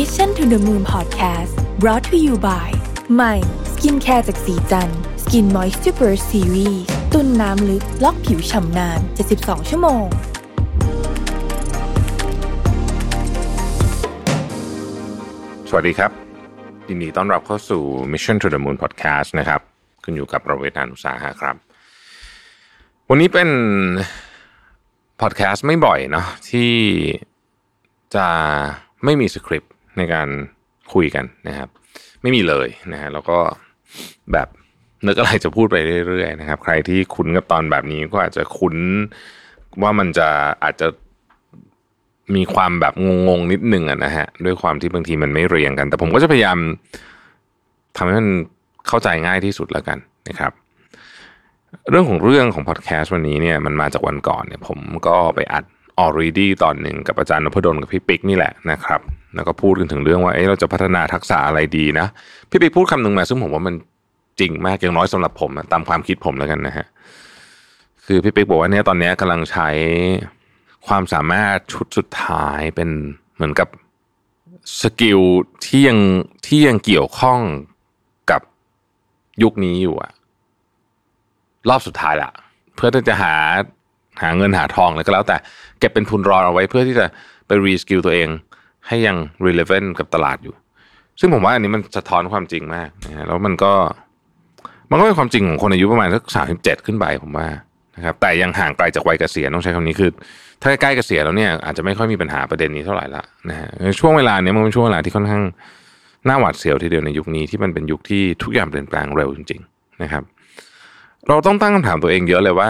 [0.00, 2.68] Mission to the Moon Podcast brought to you by
[3.14, 3.34] ใหม่
[3.72, 4.90] สกินแคร์จากศรีจัน
[5.22, 6.82] ทร์ Skin Moist Super Series
[7.12, 9.00] ตุนน้ำลึกล็อกผิวฉ่ำนาน
[9.34, 10.04] 72 ชั่วโมง
[15.68, 16.10] สวัสดีครับ
[16.88, 17.82] ยินดีต้อนรับเข้าสู่
[18.12, 19.60] Mission to the Moon Podcast นะครับ
[20.04, 21.56] คุณอยู่กับรวิศ หาญอุตสาหะครับ
[23.08, 23.48] วันนี้เป็น
[25.20, 26.72] พอดแคสต์ไม่บ่อยเนาะที่
[28.14, 28.26] จะ
[29.06, 30.28] ไม่มีสคริปต์ ในการ
[30.94, 31.68] คุยกันนะครับ
[32.22, 33.38] ไม่มีเลยนะฮะแล้วก็
[34.32, 34.48] แบบ
[35.06, 35.76] นึกอะไรจะพูดไป
[36.08, 38.76] เรื่อยๆนะครับ ใครที่คุ้นกับตอนแบบนี้ก็อาจจะคุ้น
[39.82, 40.28] ว่ามันจะ
[40.64, 40.88] อาจจะ
[42.36, 42.94] มีความแบบ
[43.28, 46.58] งงๆนิดนึงอะนะฮะด้วยความที่บางทีมันไม่เรียงกัน แต่ผมก็จะพยายาม
[47.96, 48.28] ทำให้มัน
[48.88, 49.98] เข้าใจง่ายที่สุดแล้วกัน
[50.28, 50.52] นะครับ
[51.90, 55.64] เรื่องของเรื่องของพอดแคสต์วันนี้เนี่ยมันมาจากวันก่อนเนี่ย ผมก็ไปอัด
[56.04, 59.00] already ตอนหนึ่งกับอาจารย์นพดลกับพี่ปิ๊กนี่แหละนะครับ
[59.34, 62.06] แล้วก็พูดกันถึงเรื่องว่าเอ๊ะเราจะพัฒนาทักษะอะไรดีนะ
[62.50, 63.74] พี่ปิ๊กพูดคำหนึ่งมาซึ่งผมว่ามัน
[64.40, 66.86] จริงมากอย่างน้อยสำหรับผมอะตามความคิดผมแล้วกันนะฮะ
[68.06, 69.68] คือพี่ปิ๊กบอกว่าเนี่ยตอนนี้กำลังใช้
[70.86, 72.88] ความสามารถชุดสุดท้ายเป็น
[73.36, 73.68] เหมือนกับ
[74.80, 75.20] สกิล
[75.64, 75.98] ที่ยัง
[76.46, 77.40] ที่ยังเกี่ยวข้อง
[78.30, 78.42] กับ
[79.42, 80.12] ยุคนี้อยู่อะ
[81.68, 82.30] รอบสุดท้ายละ
[82.76, 83.34] เพื่อที่จะหา
[84.22, 85.36] หาเงินหาทองอะไรก็แล้วแต่
[85.78, 87.06] เก็บเป็นทุนรอเอาไว้เพื่อที่จะ
[87.46, 88.28] ไป reskill ตัวเอง
[88.88, 90.54] ให้ยัง relevant กับตลาดอยู่
[91.20, 93.72] ซึ่งผมว่าอันนี้มันสะท้อนความจริงมากนะฮะแล้วมันก็
[94.90, 97.48] มันก็เป็นความจริงของคนอายุประมาณสักสามสิบเจ็ดขึ้นไปผมว่า
[97.96, 100.10] นะครับแต่ยังห่างไกลจากวัยเกษียณต้องใช้คำนี้คือ
[100.60, 103.68] ถ้าใกล้เกษียณแล้วเนี่ยอาจจะไม่ค่อยมีปัญหาประเด็นนี้เท่าไหร่ละนะฮะ
[104.00, 105.42] ช่วงเวลาเนี้ยมันเป็นช่วงเวลาที่ค่อนข้าง
[106.28, 110.22] น่าหวาดเสียวทีเดียวในยุคนี้ที่มันเป็นยุคที่ทุกอย่างเปลี่ยนแปลงเร็วจริง ๆ นะครับ
[111.28, 112.68] เราต้องตั้งคำถามตัวเองเยอะเลยว่า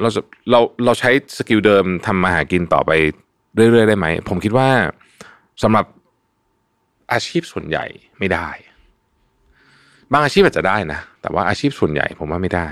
[0.00, 2.90] เราจะเราเราใช้ skill เดิมทำมาหากินต่อไป
[3.54, 4.68] เรื่อยๆได้ไหมผมคิดว่า
[5.62, 5.86] สำหรับ
[7.12, 7.84] อาชีพส่วนใหญ่
[8.18, 8.48] ไม่ได้
[10.12, 12.68] บางอาชีพอาจจะได้นะ แต่ว่าอาชีพส่วนใหญ่ผมว่าไม่ได้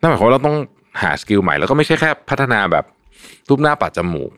[0.00, 0.56] นั่นหมายความว่าเราต้อง
[1.02, 2.84] หา skill ใหม่แล้วก็ไม่ใช่แค่พัฒนาแบบ
[3.48, 4.30] รูปหน้าปัดจมูก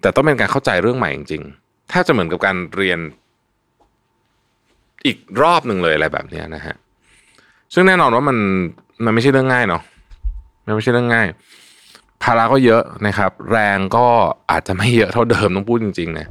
[0.00, 2.98] แต่ต้องเป็นการเข้าใจเรื่องใหม่จริงๆถ้าจะเหมือนกับการเรียน
[5.06, 6.76] อีกรอบหนึ่งเลยอะไรแบบนี้นะฮะ
[7.74, 8.38] ซึ่งแน่นอนว่ามัน
[9.04, 9.82] มันไม่ใช่เรื่องง่ายเนาะ
[10.66, 11.26] มันไม่ใช่เรื่องง่าย
[12.22, 14.06] ภาระก็เยอะนะครับ แรงก็
[14.50, 16.26] อาจจะไม่เยอะเท่าเดิมต้องพูดจริงๆนะ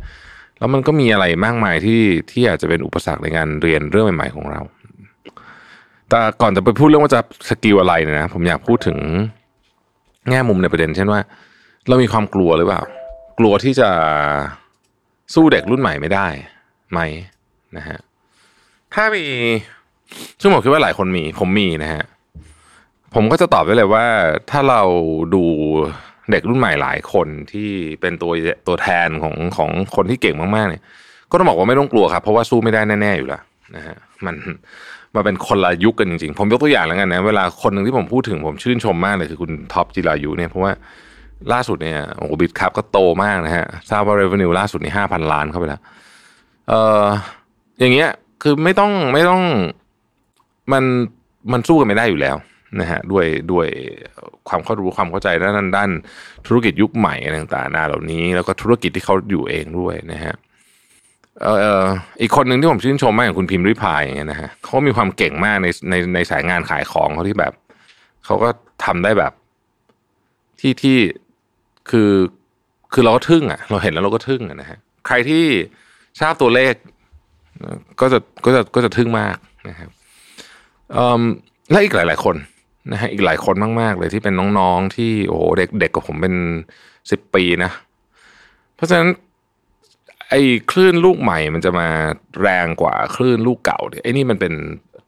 [0.59, 4.61] แล้วมันก็มีอะไรมากมายที่ที่อาจจะเป็นอุปสรรคในการเรียนเรื่องใหม่ๆของเรา
[6.09, 8.97] แต่ก่อนจะไปพูดเรื่องว่าจะskill อะไรเนี่ยนะผมอยากพูดถึง
[10.29, 11.21] แง่มุมในประเด็น เช่นว่า
[11.87, 12.81] เรามีความกลัวหรือเปล่า
[13.39, 13.89] กลัวที่จะ
[15.33, 16.27] สู้เด็กรุ่นใหม่ไม่ได้
[16.91, 16.99] ไหม
[17.77, 17.97] นะฮะ
[18.93, 19.25] ถ้ามี
[20.41, 22.03] ซึ่งผมคิดว่าหลายคนมี ผมมีนะฮะ
[23.15, 24.05] ผมก็จะตอบได้เลยว่า
[24.49, 24.81] ถ้าเรา
[25.35, 25.43] ดู
[26.31, 27.69] เด็กรุ่นใหม่หลายคนที่
[28.01, 28.31] เป็นตัว
[28.67, 30.81] ตัวแทนของของคนที่เก่งมากๆเนี่ย
[31.31, 33.41] ก็ต้องบอกว่าไม่ต้องกลัวครับเพราะว่าสู้ไม่ได้แน่ๆอยู่แล้ว
[33.75, 33.95] นะฮะ
[34.25, 34.35] มัน
[35.15, 40.71] มาเป็นคนละยุคกันจริงๆ ผมยกตัวอย่างแล้วกันนะเวลาคนหนึ่งที่ผมพูดถึงผมชื่นชมมากเลยคือคุณท็อปจิรายุเนี่ยเพราะว่า
[41.53, 45.81] ล่าสุดเนี่ยโอ้บิตครับก็โตมากนะฮะทราบว่า revenue ล่าสุดนี่ห้าพันล้านเข้าไปแล้ว
[46.69, 47.05] เอ่อ
[47.79, 48.09] อย่างเงี้ย
[48.41, 49.41] คือไม่ต้องไม่ต้อง
[50.73, 50.83] มัน
[51.51, 52.35] มันสู้กันไม่ได้อยู่แล้ว
[52.79, 53.67] นะฮะด้วยด้วย
[54.49, 55.89] ความเข้ารู้ความเข้าใจด้านด้าน
[56.47, 60.35] ธุรกิจยุคใหม่ต่างๆนาเหล่านี้ แล้วก็ธุรกิจที่เขาอยู่เองด้วยนะฮะ
[61.41, 61.83] เอ่อ
[62.21, 67.53] อีกคนหนึ่งที่ผมชื่นชมมากอย่างคุณพิมพ์ริพายอย่างเงี้ยนะฮะเขามีความเก่งมากในในในสายงานขายของเขาที่แบบ
[68.25, 68.49] เขาก็
[68.85, 69.33] ทำได้แบบ
[70.59, 70.97] ที่ที่
[71.89, 72.11] คือ
[72.93, 74.77] คือเราก็ทึ่งอะ เราเห็นแล้วเราก็ทึ่งอะนะฮะ
[75.07, 75.45] ใครที่
[76.21, 76.73] ทราบตัวเลข
[77.99, 79.37] ก็จะก็จะก็จะทึ่งมาก
[79.69, 79.89] นะครับ
[81.71, 82.35] และอีกหลาย ๆ คน
[82.91, 86.35] นะฮะอีกหลายคนมาก ๆ เลยที่เป็นน้องๆที่โอ้โหเด็กเด็กกับผมเป็น
[87.11, 87.71] สิบปีนะ
[88.75, 89.09] เพราะฉะนั้น
[90.29, 90.41] ไอ้
[90.71, 91.87] คลื่นลูกใหม่มันจะมา
[92.41, 94.53] แรงกว่าคลื่นลูกเก่าเนี่ยไอ้นี่มันเป็น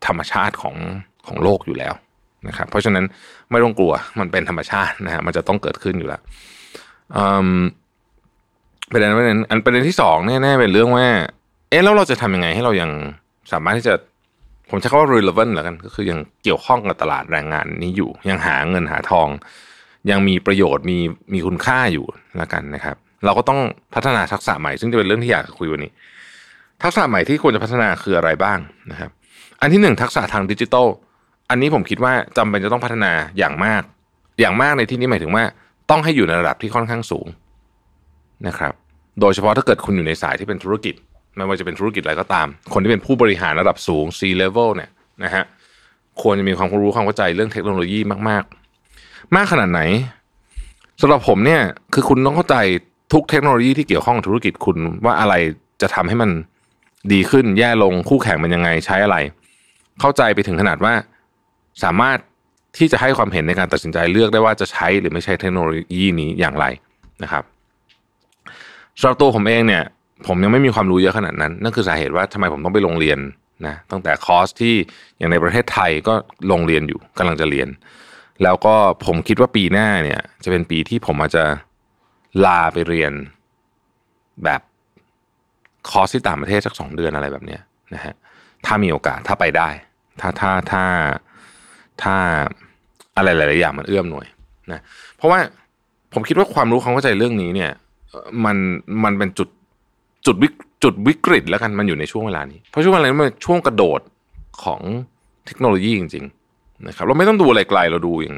[0.05, 0.75] ธรรมชาติของ
[1.27, 1.93] ของโลกอยู่แล้ว
[2.47, 3.05] นะครับ เพราะฉะนั้น
[3.51, 6.21] ไม่ต้องกลัวมันเป็นธรรมชาตินะฮะมันจะต้องเกิดขึ้นอยู่แล้ว
[8.91, 11.07] ประเด็นประเด็นอันประเด็นที่สองแน่ๆเป็นเรื่องว่า
[11.69, 12.91] เอ๊ะแล้วเราจะทำยังไงให้เรายัง
[13.51, 13.93] สามารถที่จะ
[14.71, 19.27] ผมใช้คำว่า relevant แล้วกันก็คือยังเกี่ยวข้องกับตลาดแรงงานนี้อยู่ ยังหาเงินหาทอง
[20.09, 20.97] ยังมีประโยชน์มี
[21.33, 22.05] มีคุณค่าอยู่
[22.37, 22.95] แล้วกันนะครับ
[23.25, 23.59] เราก็ต้อง
[23.95, 25.91] พัฒนาทักษะใหม่ ซึ่งจะเป็นเรื่องที่อยากคุยวันนี้
[26.83, 28.59] ทักษะใหม่ที่ควรจะพัฒนาคืออะไรบ้าง
[28.91, 29.09] นะครับ
[29.61, 30.87] อันที่หนึ่งทักษะทางดิจิทัล
[31.49, 33.81] อันนี้ผมคิดว่าจำเป็นจะต้องพัฒนาอย่างมาก
[34.39, 35.43] อย่างมากในที่นี้หมายถึงว่า
[35.89, 37.27] ต้องให้อยู่ในระดับที่ค่อนข้างสูง
[38.47, 38.73] นะครับ
[39.19, 40.95] โดยเฉพาะถ้าเกิดคุณอยู่ในสายที่เป็นธุรกิจ
[41.35, 44.89] ไม่ว่าจะเป็นธุรกิจอะไรก็ตาม คนที่เป็นผู้บริหารระดับสูง C level เนี่ย
[45.23, 45.43] นะฮะ
[46.21, 47.99] ควรจะมีความรู้ความเข้าใจเรื่องเทคโนโลยี
[48.29, 48.43] มาก
[48.93, 49.81] ๆ มากขนาดไหน
[51.01, 51.61] สำหรับผมเนี่ย
[51.93, 52.55] คือคุณต้องเข้าใจ
[53.13, 55.33] ทุกเทคโนโลยีที่เกี่ยวข้องกับธุรกิจคุณว่าอะไร
[55.81, 56.29] จะทำให้มัน
[57.13, 59.17] ดีขึ้นแย่ลงคู่แข่งมันยังไงใช้อะไร
[59.99, 60.93] เข้าใจไปถึงขนาดว่า
[61.83, 62.17] สามารถ
[62.77, 66.65] ที่จะให้ความเห็นในการตัดสินใจเลือกได้ว่าจะใช้หรือไม่ใช้เทคโนโลยีนี้อย่างไร
[67.23, 67.43] นะครับ
[68.99, 69.83] สำหรับตัวผมเองเนี่ย
[70.27, 73.19] ผมยังไม่มีความรู้เยอะขนาดนั้น นั่นคือสาเหตุว่าทำไมผมต้องไปโรงเรียน
[73.67, 74.75] นะตั้งแต่คอร์สที่
[75.17, 76.13] อย่างในประเทศไทยก็
[76.51, 77.69] ลงเรียนอยู่กำลังจะเรียน
[78.43, 78.75] แล้วก็
[79.05, 81.43] ผมคิดว่าปีหน้าเนี่ย จะเป็นปีที่ผมอาจจะ
[82.45, 83.11] ลาไปเรียน
[84.43, 84.61] แบบ
[85.89, 87.61] คอร์สที่ต่างประเทศสักสองเดือนอะไรแบบเนี้ย
[87.93, 88.15] นะฮะ
[88.65, 89.69] ถ้ามีโอกาสถ้าไปได้
[90.19, 90.83] ถ้าถ้าถ้า
[92.03, 92.15] ถ้า
[93.17, 94.27] อะไรหลาย ๆ อย่างมันเอื้อมหน่วย
[94.71, 94.79] นะ
[95.17, 95.39] เพราะว่า
[96.13, 97.71] ผมคิดว่าความรู้ความเข้าใจเรื่องนี้เนี่ย
[98.45, 98.57] มัน
[99.03, 99.49] มันเป็นจุด
[100.25, 100.47] จุดวิ
[100.83, 104.01] จุดวิกฤตแล้วกันมันอยู่ในช่วงเวลานี้ เพราะช่วงเวลานี้มันช่วงกระโดด
[104.63, 104.81] ของ
[105.45, 106.25] เทคโนโลยีจริง
[106.55, 108.37] ๆ นะครับ เราไม่ต้องดูอะไรไกลเราดูอย่าง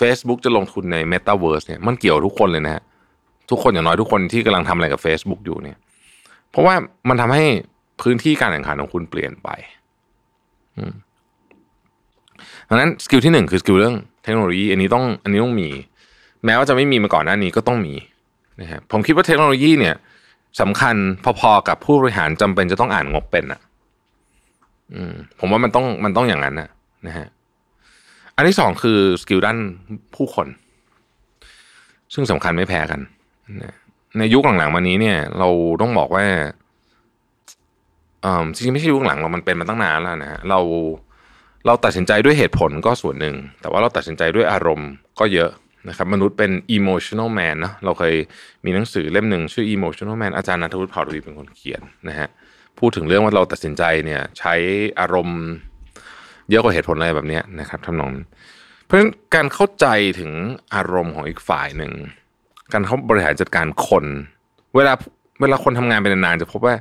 [0.00, 2.82] Facebook จะลงทุนใน Metaverse เนี่ยมันเกี่ยวทุกคนเลยนะฮะ
[3.50, 5.78] ทุกคนอย่างน้อยทุกคนที่กำลังทำอะไรกับ Facebook อยู่เนี่ย
[6.50, 6.74] เพราะว่า
[7.08, 7.44] มันทำให้
[8.02, 9.48] พื้นที่การแข่งขันของคุณเปลี่ยนไป
[12.68, 15.68] ดังนั้น skill ที่หนึ่งคือ skill เรื่องเทคโนโลยีอันนี้ต้องอันนี้ต้องมี
[16.44, 17.94] แม้ว่าจะไม่มีมาก่อนหน้านี้ก็ต้องมี
[18.60, 19.94] นะฮะผมคิดว่าเทคโนโลยีเนี่ย
[20.60, 20.96] สำคัญ
[21.40, 23.60] พอๆกับผู้บริหารจำเป็นจะต้องอ่านงบเป็นอะ
[25.38, 26.68] ผมว่ามันต้องมันต้องอย่างนั้นนะ
[27.06, 27.26] นะฮะ
[28.36, 29.58] อันที่สองคือ skill ด้าน
[30.14, 30.48] ผู้คน
[32.14, 33.00] ซึ่งสำคัญไม่แพ้กัน
[34.18, 35.48] ในยุคหลังๆมานี้เนี่ย เรา
[35.80, 36.24] ต้องบอกว่า
[38.54, 40.58] จริงๆไม่ใช่ยุคหลังเรามันเป็นมาตั้งนานแล้วนะฮะเรา
[41.66, 45.50] เราตัดสินใจด้วยเหตุผลก็ส่วนหนึ่ง แต่ว่าเราตัดสินใจด้วยอารมณ์ก็เยอะ
[45.88, 48.14] นะครับมนุษย์เป็น emotional man นะเราเคย
[48.64, 52.28] มีหนังสือเล่มหนึ่งชื่อ emotional man อาจารย์นัทวุฒิเผ่าทวีเป็นคนเขียนนะฮะ
[52.78, 54.54] พูดถึงเรื่องว่าเราตัดสินใจเนี่ยใช้
[55.00, 55.40] อารมณ์
[56.50, 58.12] เยอะกว่าเหตุผลอะไรแบบนี้นะครับทำนอง
[58.84, 59.86] เพราะฉะนั้นการเข้าใจ
[60.20, 60.32] ถึง
[60.74, 61.92] อารมณ์ของอีกฝ่ายหนึ่ง
[62.72, 64.04] การเขาบริหารจัดการคน
[64.76, 64.92] เวลา
[65.40, 66.74] เวลาคนทำงานเป็นนานๆจะพบว่า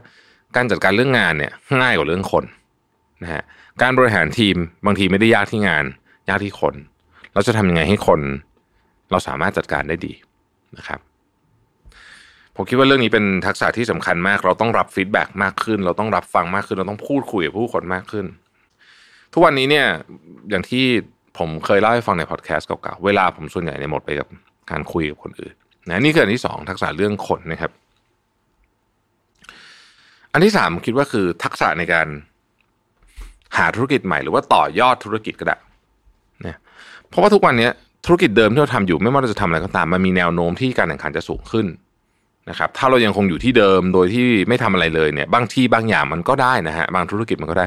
[0.56, 1.52] การจัดการเรื่องงานเนี่ย
[1.82, 2.44] ง่ายกว่าเรื่องคน
[3.24, 3.44] นะฮะ
[3.82, 5.86] การบริหารทีมบางทีไม่ได้ยากที่งาน
[6.30, 6.76] ยากที่คน
[7.34, 8.22] เราจะทำยังไงให้คน
[9.14, 10.14] เราสามารถจัดการได้ดี
[10.78, 11.00] นะครับ
[12.56, 18.26] ผมคิดว่าเรื่องนี้เป็นทักษะที่สำคัญมาก เราต้องรับฟีดแบ็กมากขึ้น เราต้องรับฟังมากขึ้น เราต้องพูดคุยกับผู้คนมากขึ้น
[19.34, 19.88] ทุกวันนี้เนี่ย
[20.50, 20.86] อย่างที่
[21.38, 24.28] ผมเคยเล่าให้ฟังในพอดแคสต์เก่าๆ เวลาผมส่วนใหญ่ในหมดไปกับ
[24.72, 25.54] การคุยกับคนอื่น
[25.90, 27.72] นะนี่คืออันที่สองทักษะเรื่องคนนะครับ
[30.34, 32.08] อันที่สามคิดว่าคือทักษะในการ
[33.58, 35.58] หาธุรกิจใหม่ หรือว่าต่อยอดธุรกิจก็ได้
[36.42, 36.58] เนี่ย
[37.10, 37.70] เพราะว่าทุกวันนี้
[38.06, 41.66] ธุรกิจเดิมที่เราทำอยู่ไม่ว่าเราจะทำอะไรก็ตามมันมีแนวโน้มที่การแข่งขันจะสูงขึ้น
[42.50, 47.66] นะครับถ้าเรายังคงอยู่ที่เดิมโดยที่ไม่ทำอะไรเลยเนี่ยบางที่บางอย่างมันก็ได้นะฮะบางธุรกิจมันก็ได้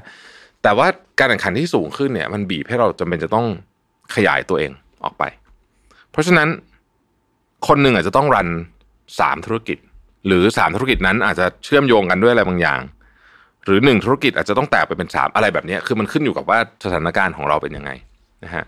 [0.63, 0.87] แต่ว่า
[1.19, 3.47] การแข่งขันที่สูงขึ้นเนี่ยมันบีบให้เราจำเป็นจะต้อง
[4.15, 4.71] ขยายตัวเอง
[5.05, 5.25] ออกไป
[6.11, 6.49] เพราะฉะนั้น
[7.69, 8.49] คนหนึ่งอาจจะต้องรัน
[9.21, 9.79] สามธุรกิจ
[10.27, 12.81] หรือสามธุรกิจนั้นอาจจะเชื่อมโยงกันด้วยอะไรบางอย่าง
[13.65, 17.91] หรือหนึ่งธุรกิจอาจจะต้องแตกไปเป็นสามอะไรแบบนี้คือมันขึ้นอยู่กับว่าสถานการณ์ของเราเป็นยังไง
[18.45, 18.65] นะฮะ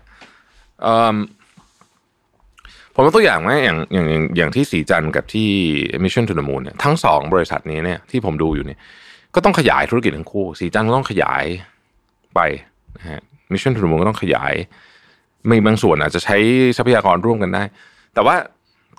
[2.99, 4.07] ผมยกตัวอย่างว่าอย่างอย่าง
[4.37, 5.49] อย่างที่สีจันกับที่
[6.03, 8.79] Mission to the Moon เนี่ยทั้งสองบริษัทนี้เนี่ยที่ผมดูอยู่เนี่ย
[9.35, 11.43] ก็ต้องขยายธุรกิจทั้งคู่ สีจันต้องขยาย
[12.35, 12.39] ไป
[12.97, 14.53] นะฮะ Mission to the Moon ก็ต้องขยาย
[15.49, 16.37] มีบางส่วนอาจจะใช้
[16.77, 17.63] ทรัพยากรร่วมกันได้
[18.13, 18.35] แต่ว่า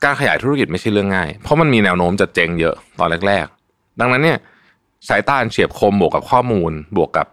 [0.05, 4.39] การขยายธุรกิจไม่ใช่เรื่องง่าย เพราะมันมีแนวโน้มจะเจ๊งเยอะตอนแรก ๆ ดังนั้นเนี่ย
[5.09, 7.27] สายตาเฉียบคมบวกกับข้อมูลบวกกับ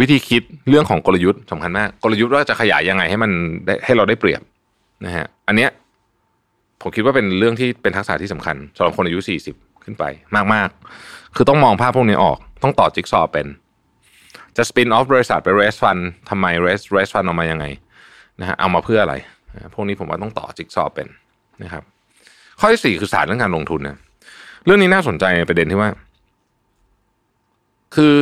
[0.00, 3.30] วิธีคิดเรื่องของกลยุทธ์สำคัญมาก กลยุทธ์ว่าจะขยายยังไงให้มัน
[3.86, 4.42] ให้เราได้เปรียบ
[5.04, 5.70] นะฮะอันเนี้ย
[6.82, 10.04] ผมคิดว่าเป็นเรื่องที่เป็นทักษะที่สำคัญสำหรับคนอายุสี่สิบขึ้นไป
[10.54, 13.46] มากๆ คือต้องมองภาพพวกนี้ออกต้องต่อจิ๊กซอเป็น
[14.56, 15.98] จะสปินออฟบริษัทไปเรสฟัน
[16.30, 17.64] ทำไมเรสเรสฟันออกมายังไง
[18.40, 19.14] นะฮะเอามาเพื่ออะไร
[19.74, 21.08] พวกนี้ผมว่าต้องต่อจิ๊กซอเป็น
[21.62, 21.82] นะครับ
[22.60, 23.96] ข้อที่สี่คือศาสตร์เรื่องการลงทุนนะ
[24.64, 25.90] เรื่องนี้น่าสนใจในประเด็นที่ว่า
[27.94, 28.14] คือ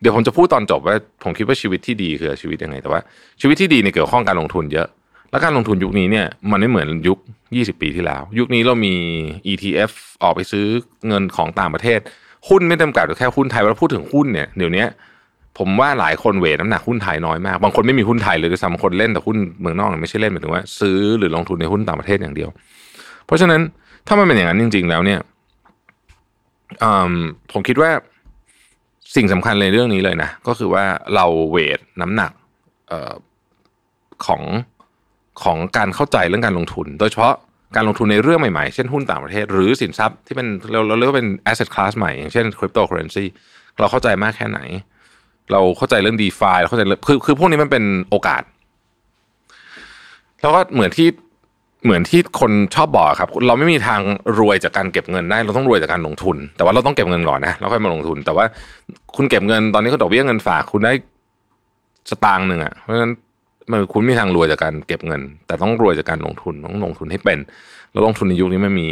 [0.00, 3.00] เดี๋ยวผมจะพูดตอนจบว่า ผมคิดว่าชีวิตที่ดีคือชีวิตยังไง แต่ว่า
[3.40, 4.88] ชีวิตที่ดีในเกี่ยวข้องการลงทุนเยอะ
[5.32, 7.18] แล้วการลงทุนยุคนี้เนี่ยมันไม่เหมือนยุค
[7.50, 8.94] 20 ปีที่แล้ว ยุคนี้เรามี
[9.52, 10.66] ETF ออกไปซื้อ
[11.08, 12.00] เงินของต่างประเทศ
[12.48, 14.84] หุ้นไม่จำกัดแค่หุ้นไทยเราพูดถึงหุ้นเนี่ยเดี๋ยวนี้
[15.58, 22.48] ผมว่าหลายคนเวทน้ำหนักหุ้นไทยน้อยมาก บางคนไม่มีหุ้นไทยเลยด้วยซ้ำคนเล่นแต่หุ้นเมืองนอกไม่ใช่เล่นหมายถึงว่า ซื้อหรือลงทุนในหุ้นต่างประเทศอย่างเดียว
[23.26, 23.60] เพราะฉะนั้น
[24.06, 25.20] ถ้ามันเป็นอย่างนั้นจริง ๆ แล้วเนี่ย
[27.52, 27.90] ผมคิดว่า
[29.16, 30.84] สิ่งสำคัญในเรื่องนี้เลยนะ ก็คือว่า
[31.14, 32.32] เราเวทน้ำหนัก
[34.26, 34.42] ของ
[35.42, 37.34] ของการเข้าใจเรื่องการลงทุน โดยเฉพาะ
[37.76, 43.24] การลงทุนในเรื่องใหม่ๆ เช่นหุ้นต่างประเทศ หรือสินทรัพย์ที่เป็นเราเราเรียกว่าเป็น asset class ใหม่ อย่างเช่น cryptocurrency
[43.78, 44.60] เราเข้าใจมากแค่ไหน
[45.52, 48.42] เราเข้าใจเรื่อง DeFi เราเข้าใจคือคือพวกนี้มันเป็นโอกาส
[50.40, 51.08] แล้วก็เหมือนที่
[51.84, 54.00] เหมือนที่คนชอบบอกครับ เราไม่มีทาง
[54.38, 58.44] รวยจากการเก็บเงินได้ เราต้องรวยจากการลงทุน แต่ว่าเราต้องเก็บเงินก่อนนะแล้วค่อยมาลงทุน แต่ว่า
[59.16, 60.92] คุณเก็บเงินตอนนี้เขาดอกเบี้ยเงินฝากคุณได้
[62.10, 63.12] สตางค์หนึ่งอะเพราะฉะนั้น
[63.70, 67.38] มันคุณไม่มีทางรวยจากการเก็บเงิน แต่ต้องรวยจากการลงทุนต้องลงทุนให้เป็น
[67.92, 68.88] แล้วลงทุนในยุคนี้ไมันมี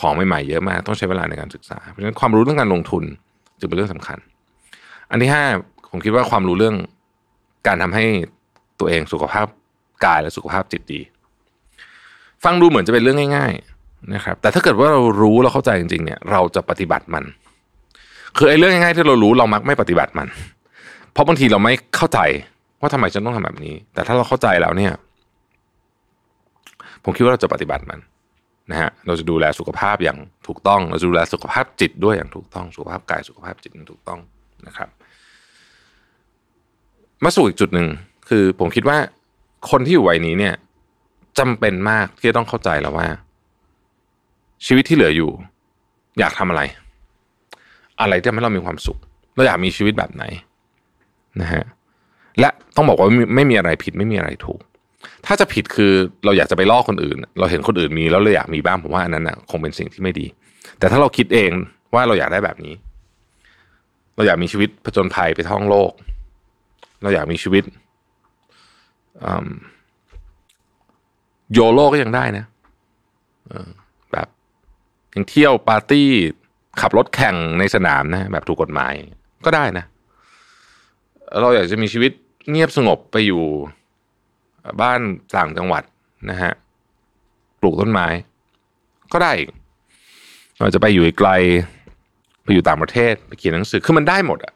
[0.00, 3.04] ของใหม่ๆเยอะมากต้องใช้เวลาในการศึกษา เพราะฉะนั้นความรู้เรื่องการลงทุน
[3.58, 4.18] จึงเป็นเรื่องสำคัญ
[5.10, 5.44] อันที่ห้า
[5.90, 6.76] ผมคิดว่าความรู้เรื่อง
[7.66, 8.04] การทำให้
[8.80, 9.46] ตัวเองสุขภาพ
[10.04, 11.00] กายและสุขภาพจิตดี
[12.44, 13.52] ฟังดูเหมือนจะเป็นเรื่องง่าย
[13.82, 17.24] ๆนะครับ แต่ถ้าเกิดว่าเรารู้แล้วเข้าใจจริงๆเนี่ย เราจะปฏิบัติมัน
[18.36, 20.28] คือไอ้เรื่องง่ายๆที่เรารู้เรามักไม่ปฏิบัติมัน
[21.12, 22.18] เพราะบางทีเราไม่เข้าใจ
[22.80, 24.92] ว่าทำไมฉันต้องทำแบบนี้ แต่ถ้าเราเข้าใจแล้วเนี่ย
[27.04, 28.00] ผมคิดว่าเราจะปฏิบัติมัน
[28.70, 34.20] นะฮะเราจะดูแลสุขภาพอย่างถูกต้อง เราจะดูแลสุขภาพจิตด้วยอย่างถูกต้อง สุขภาพกายสุขภาพจิตอย่างถูกต้อง
[34.66, 34.88] นะครับ
[37.24, 37.88] มาสู่อีกจุดหนึ่ง
[38.28, 38.98] คือผมคิดว่า
[39.70, 40.54] คนที่อยู่วัยนี้เนี่ย
[41.38, 43.08] จำเป็นมากที่จะต้องเข้าใจแล้วว่า
[44.66, 45.30] ชีวิตที่เหลืออยู่
[46.18, 46.62] อยากทำอะไร
[48.00, 48.98] อะไรที่ทำให้เรามีความสุข
[49.34, 50.24] เราอยากมีชีวิตแบบไหน
[51.40, 51.64] นะฮะ
[52.38, 54.60] และต้องบอกว่าไม่มีอะไรผิดไม่มีอะไรถูก
[55.26, 55.92] ถ้าจะผิดคือ
[56.24, 60.26] เราอยากจะไปลอกคนอื่น เราเห็นคนอื่นมีแล้วเราอยากมีบ้างผมว่าอันนั้นนะคงเป็นสิ่งที่ไม่ดี
[60.78, 61.50] แต่ถ้าเราคิดเอง
[61.94, 62.74] ว่าเราอยากได้แบบนี้
[64.16, 65.92] เราอยากมีชีวิตผจญภัยไปท่องโลก
[67.02, 67.64] เราอยากมีชีวิต
[71.52, 72.44] โยโลก็ยังได้นะ
[74.12, 74.28] แบบ
[75.14, 76.08] ยังเที่ยวปาร์ตี้
[76.80, 78.94] ขับรถแข่งในสนามนะ แบบถูกกฎหมาย
[79.44, 79.84] ก็ได้นะ
[81.40, 82.12] เราอยากจะมีชีวิต
[82.48, 83.42] เงียบสงบไปอยู่
[84.80, 85.00] บ้าน
[85.36, 85.82] ต่างจังหวัด
[86.30, 86.52] นะฮะ
[87.60, 88.06] ปลูกต้นไม้
[89.12, 89.32] ก็ได้
[90.58, 91.30] เราจะไปอยู่ไกล
[92.44, 94.54] ไปอยู่ต่างประเทศไปเขียนหนังสือคือมันได้หมดอะ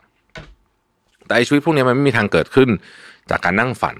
[1.26, 2.68] แต่ชีวิตพวกนี้มันไม่มีทางเกิดขึ้น
[3.30, 3.96] จากการนั่งฝัน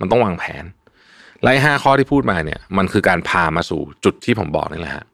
[0.00, 0.64] มันต้องวางแผน
[1.42, 5.04] ไล่ห้าข้อที่พูดมาเนี่ย มันคือการพามาสู่จุดที่ผมบอกนี่แหละฮะ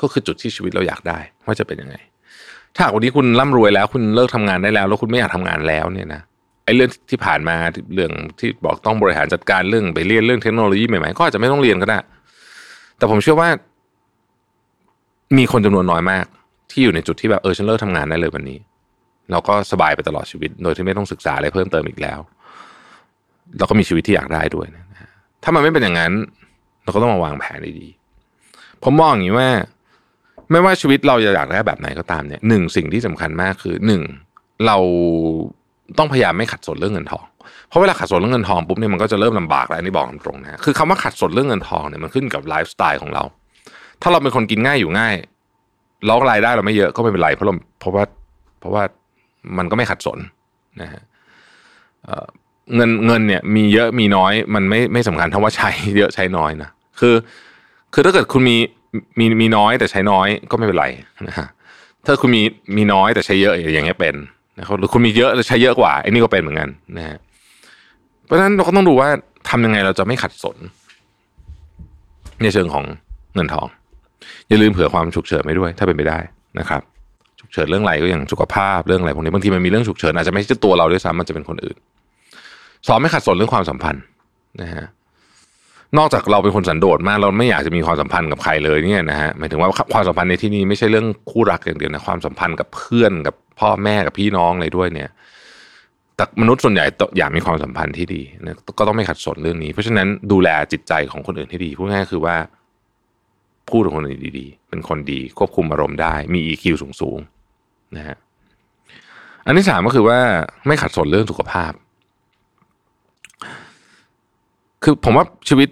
[0.00, 1.96] ก็คือจุดที่ชีวิตเราอยากได้ว่าจะเป็นยังไง
[2.74, 6.22] ถ้าวันนี้คุณร่ำรวยแล้ว คุณเลิกทำงานได้แล้ว แล้วคุณไม่อยากทำงานแล้วเนี่ยนะ
[6.68, 7.56] ไอ้เรื่องที่ผ่านมา
[7.94, 11.98] เรื่องที่บอกต้องบริหารจัดการเรื่องไปเรียนเรื่องเทคโนโลยีใหม่ๆก็อาจจะไม่ต้องเรียนก็ได้
[12.98, 13.48] แต่ผมเชื่อว่า
[15.36, 16.24] มีคนจำนวนน้อยมาก
[16.70, 18.58] ที่อยู่ในจุดที่แบบเออฉันเลิกทำงานได้เลยวันนี้
[19.30, 22.18] เราก็สบายไปตลอดชีวิต โดยที่ไม่ต้องศึกษาอะไรเพิ่มเติมอีกแล้ว
[23.58, 24.84] เราก็มีชีวิตที่อยากได้ด้วยนะ
[25.42, 26.12] ถ้ามันไม่เป็นอย่างนั้น
[26.84, 29.48] เราก็ต้องมาวางแผนดีๆผมมองอย่างนี้ว่า
[30.50, 34.02] ไม่ว่าชีวิตเราจะอยากได้แบบไหนก็ตามเนี่ยหนึ่งสิ่งที่สำคัญมากคือหนึ่ง
[34.66, 34.76] เรา
[35.98, 37.24] ต้องพยายามไม่ขัดสนเรื่องเงินทอง
[37.68, 43.22] เพราะเวลาขัดสนเรื่องเงินทองปุ๊บเนี่ยมันก็จะเริ่มลำบากแล้วนี่บอกตรงนะคือคำว่าขัดสนเรื่องเงินทองเนี่ยมันขึ้นกับไลฟ์สไตล์ของเรา
[44.02, 45.14] ถ้าเราเป็นคนกินง่ายอยู่ง่าย
[46.06, 48.04] แล้วรายได้เราไม่เยอะก็ไม่เป็นไรเพราะเราเพราะว่า
[48.60, 48.82] เพราะว่า
[49.58, 50.18] มันก็ไม่ขัดสน
[50.80, 51.02] นะฮะ
[52.74, 57.14] เงินเงินเนี่ยมีเยอะมีน้อยมันไม่ไม่สำคัญเท่าว่าใช้เยอะใช้น้อยนะคือ
[57.94, 58.56] คือถ้าเกิดคุณมี
[59.18, 60.86] มีมีน้อยแต่ใช้น้อยก็ไม่เป็นไร
[61.28, 61.48] นะฮะ
[62.06, 62.42] ถ้าคุณมี
[62.76, 64.14] มีน้อยแต่ใช้เยอะอย่างเงี้ยเป็น
[64.58, 67.18] นะครับหรือคุณมีเยอะแต่ใช้เยอะกว่าไอ้นี่ก็เป็นเหมือนกันนะฮะ
[68.24, 69.08] เพราะฉะนั้นเราก็ต้องดูว่า
[69.48, 70.56] ทำยังไงเราจะไม่ขัดสน
[72.42, 72.84] ในเชิงของ
[73.34, 73.68] เงินทอง
[74.48, 76.18] อย่าลืมเผื่อความฉุกเฉินไว้ด้วย ถ้าเป็นไปได้
[76.58, 76.82] นะครับ
[77.40, 81.76] ฉุกเฉินเรื่องอะไรก็อย่างสุขภาพเรื่องอะไรพวกนี้บางทีมันมีเรื่องฉุกเฉินอาจจะไม่ใช่ตัวเราด้วยซ้ำมันจะเป็นคนอื่น
[82.86, 84.02] สอนไม่ขัดสนเรื่องความสัมพันธ์
[84.62, 84.86] นะฮะ
[85.98, 95.10] นอกจากเราเป็นคนสันโดษมาก เราไม่อยากจะมีความสัมพันธ์กับใครเลยเนี่ยนะฮะหมายถึงว่าความสัมพันธ์ในที่นี้ไม่ใช่เรื่องคู่รักอย่างเดียวนะความสัมพันธ์กับเพื่อนกับ พ่อแม่กับพี่น้องอะไรด้วยเนี่ย
[96.16, 96.84] แต่มนุษย์ส่วนใหญ่
[97.18, 102.36] อยากมีความสัมพันธ์ที่ดีนะก็ต้องไม่ขัดสนเรื่องนี้ เพราะฉะนั้นดูแลจิตใจของคนอื่นให้ดีพูดง่ายคือว่า
[103.70, 106.64] พูดกับคนอื่นดีๆ เป็นคนดีควบคุมอารมณ์ได้ มี EQ
[107.00, 108.16] สูงๆนะฮะ
[109.46, 110.18] อันที่สามก็คือว่า
[110.66, 111.72] ไม่ขัดสนเรื่องสุขภาพ
[114.82, 115.68] คือผมว่าชีวิต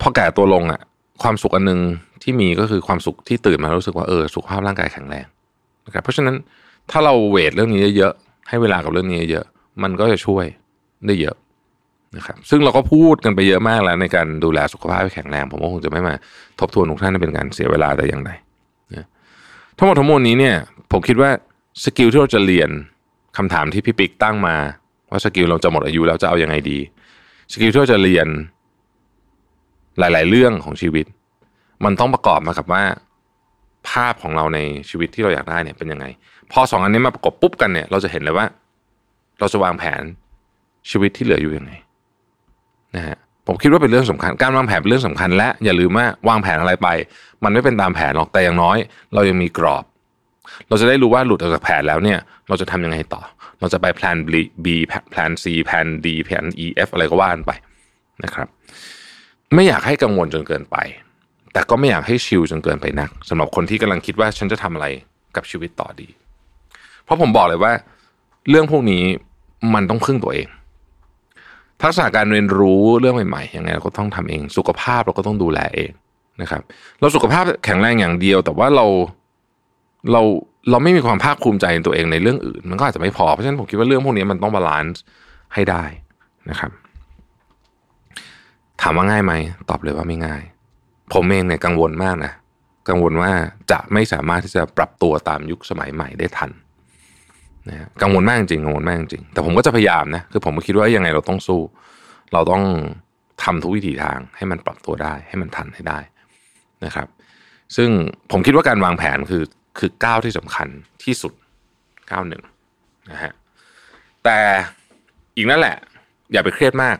[0.00, 0.80] พอแก่ตัวลงอะ่ะ
[1.22, 1.80] ความสุขอันหนึ่ง
[2.22, 5.26] ที่มีก็คือความสุขที่ตื่นมารู้สึกว่าเออสุขภาพร่างกายแข็งแรง
[5.86, 6.36] นะครับเพราะฉะนั้น
[6.90, 9.44] ถ้าเราเวทเรื่องนี้เยอะๆให้เวลากับเรื่องนี้เยอะ
[9.82, 10.44] มันก็จะช่วย
[11.06, 11.36] ได้เยอะ
[12.16, 16.14] นะครับซึ่งเราก็พูดกันไปเยอะมากแล้วในการดูแลสุขภาพให้แข็งแรง ผมก็คงจะไม่มา
[16.60, 18.30] ทบทวนทุกท่านเป็นการเสียเวลาแต่อย่างใด
[18.94, 19.06] นะ
[19.78, 20.56] ทั้งหมดทั้งมวลนี้เนี่ย
[20.92, 21.30] ผมคิดว่า
[21.84, 22.70] skill ที่เราจะเรียน
[23.36, 24.56] คำถามที่พี่ปิ๊กตั้งมา
[25.10, 26.78] ว่า skill เราจะหมดอายุแล้วจะเอาอยัางไงดี
[27.52, 28.26] skill ที่เราจะเรียน
[29.98, 31.06] หลาย ๆ เรื่องของชีวิต
[31.84, 32.84] มันต้องประกอบมากับว่า
[33.88, 34.58] ภาพของเราใน
[34.90, 36.06] ชีวิตที่เราอยากได้เนี่ยเป็นยังไง
[36.52, 38.46] พอสองอันนี้มาประกบปุ๊บกันเนี่ย เราจะเห็นเลยว่า
[39.40, 40.02] เราจะวางแผน
[40.90, 41.72] ชีวิตที่เหลืออยู่ยังไง
[42.96, 46.88] นะฮะผมคิดว่าเป็นเรื่องสำคัญ การวางแผนเป็นเรื่องสำคัญ และอย่าลืมว่าวางแผนอะไรไป
[47.44, 48.76] มันไม่เป็นตามแผนหรอกแต่อย่างน้อย
[49.14, 49.84] เรายังมีกรอบ
[50.68, 52.18] เราจะได้รู้ว่าหลุดออกจากแผนแล้วเนี่ย
[52.48, 53.22] เราจะทำยังไงต่อ
[53.60, 54.16] เราจะไปแพลน
[54.64, 54.66] B
[55.10, 57.52] แพลน C แพลน D แพลน E F อะไรก็ว่ากันไป
[58.24, 58.48] นะครับ
[59.54, 60.76] ไม่อยากให้กังวลจนเกินไป
[61.52, 64.86] แต่ก็ไม่อยากให้ chill จนเกินไปนักสำหรับคนที่กำลังคิดว่าฉันจะทำอะไร
[65.36, 66.08] กับชีวิตต่อดี
[67.04, 67.72] เพราะผมบอกเลยว่า
[68.48, 69.02] เรื่องพวกนี้
[69.74, 70.48] มันต้องพึ่งตัวเอง
[71.82, 75.90] ทักษะการเรียนรู้เรื่องใหม่ๆยังไงเราก็ต้องทำเอง สุขภาพเราก็ต้องดูแลเอง
[76.42, 76.62] นะครับ
[77.00, 78.86] เราสุขภาพแข็งแรงอย่างเดียว แต่ว่าเรา
[80.12, 80.22] เรา
[80.70, 85.02] เราไม่มีความภาคภูมิใจในตัวเองในเรื่องอื่น มันก็อาจจะไม่พอเพราะฉะนั้นผมคิดว่าเรื่องพวกนี้มันต้อง balance
[85.54, 85.84] ให้ได้
[86.50, 86.70] นะครับ
[88.82, 89.32] ถามว่าง่ายไหม
[89.70, 90.42] ตอบเลยว่าไม่ง่าย
[91.14, 92.32] ผมเองเนี่ยกังวลมากนะ
[92.88, 93.30] กังวลว่า
[93.70, 96.50] จะไม่สามารถที่จะปรับตัวตามยุคสมัยใหม่ได้ทัน
[97.68, 101.60] นะกังวลมากจริงกังวลมากจริงแต่ผมก็จะพยายามนะคือผมคิดว่ายังไงเราต้องสู้
[102.32, 102.64] เราต้อง
[103.42, 105.98] ทำทุกวิถีทางให้มันปรับตัวได้ ให้มันทันให้ได้
[106.84, 107.08] นะครับ
[107.76, 107.90] ซึ่ง
[108.30, 109.44] ผมคิดว่าการวางแผนคือ
[109.78, 110.68] คือก้าวที่สำคัญ
[111.04, 111.32] ที่สุด
[112.10, 112.42] ก้าวหนึ่ง
[113.10, 113.32] นะฮะ
[114.24, 114.38] แต่
[115.36, 115.76] อีกนั่นแหละ
[116.32, 116.96] อย่าไปเครียดมาก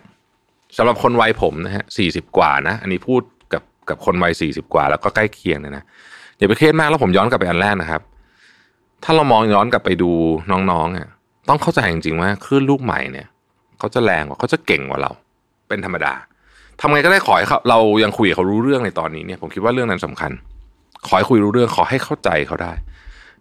[0.77, 3.23] สำหรับคนวัยผมนะฮะสี่สิบกว่านะ อันนี้พูด
[3.89, 5.85] กับคนวัยสี่สิบกว่า แล้วก็ใกล้เคียงเนะนะ
[6.39, 8.03] อย่าไปเครียดมากแล้วผมย้อนกลับไปอันแรกนะครับ
[9.05, 10.11] ถ้าเรามองย้อนกลับไปดู
[10.51, 11.09] น้องๆอะ
[11.49, 13.27] ต้องเข้าใจจริงๆว่าคลื่นลูกใหม่เนี่ย
[13.79, 15.11] เขาจะแรงกว่าเขาจะเก่งกว่าเรา
[15.69, 16.15] เป็นธรรมดา
[16.81, 20.33] ทำไงก็ได้ขอให้เขาเรายังคุยกับเขารู้เรื่องในตอนนี้เนี่ยผมคิดว่าเรื่องนั้นสำคัญ
[21.07, 22.73] ขอให้คุยรู้เรื่องขอให้เข้าใจเขาได้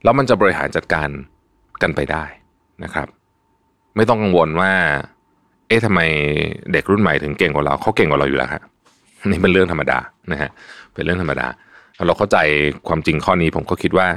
[0.03, 1.09] แล้วมันจะบริหารจัดการ
[1.81, 2.23] กันไปได้
[2.83, 3.07] นะครับ
[3.95, 4.71] ไม่ต้องกังวลว่า
[5.67, 5.99] เอ๊ะทำไม
[6.73, 8.63] เด็กรุ่นใหม่ถึงเก่งกว่าเราเขาเก่งกว่าเราอยู่แล้วครับ
[9.27, 9.99] นี่เป็นเรื่องธรรมดา
[10.31, 10.49] นะฮะ
[10.93, 11.47] เป็นเรื่องธรรมดา
[12.07, 12.37] เราเข้าใจ
[12.87, 14.07] ความจริงข้อนี้ผมก็คิดว่า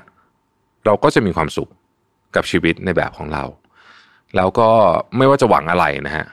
[0.87, 1.69] เราก็จะมีความสุข
[2.37, 3.45] กับชีวิตในแบบของเรา
[4.37, 4.69] แล้วก็
[5.17, 6.27] ไม่ว่าจะหวังอะไรนะฮะ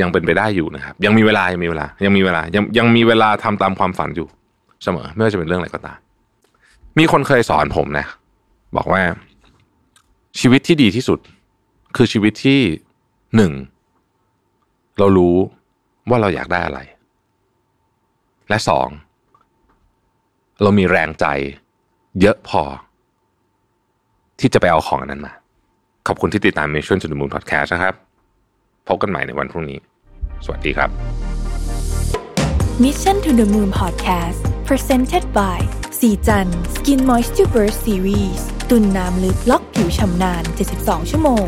[0.00, 4.28] ยังเป็นไปได้อยู่นะครับ ยังมีเวลายังมีเวลา ยังมีเวลายังยังมีเวลาทำตามความฝันอยู่
[4.82, 5.98] เสมอ ไม่ว่าจะเป็นเรื่องอะไรก็ตาม
[6.98, 8.06] มีคนเคยสอนผมนะ
[8.76, 9.02] บอกว่า
[10.40, 11.18] ชีวิตที่ดีที่สุด
[11.96, 12.60] คือชีวิตที่
[13.36, 13.52] หนึ่ง
[14.98, 15.36] เรารู้
[16.08, 16.80] ว่าเราอยากได้อะไร
[18.48, 18.88] และสอง
[20.62, 21.26] เรามีแรงใจ
[22.20, 22.62] เยอะพอ
[24.40, 25.32] ที่จะไปเอาของอันนั้นมา
[26.06, 27.94] ขอบคุณที่ติดตาม Mission to the Moon Podcast นะครับ
[28.88, 29.78] พบกันใหม่ในวันพรุ่งนี้
[30.44, 30.90] สวัสดีครับ
[32.84, 35.58] Mission to the Moon Podcast Presented by
[36.00, 40.42] สีจัน Skin Moisture Burst Series ตุ่นน้ำลึกล็อกผิวชำนาน
[40.76, 41.46] 72 ชั่วโมง